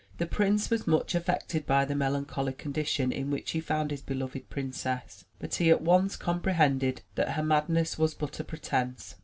[0.17, 4.49] The prince was much affected at the melancholy condition in which he found his beloved
[4.49, 9.13] princess, but he at once compre hended that her madness was but a pretence.